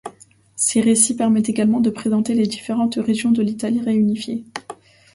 Ces 0.55 0.81
récits 0.81 1.15
permettent 1.15 1.49
également 1.49 1.79
de 1.79 1.91
présenter 1.91 2.33
les 2.33 2.47
différentes 2.47 2.95
régions 2.95 3.29
de 3.29 3.43
l'Italie 3.43 3.81
réunifiée. 3.81 4.45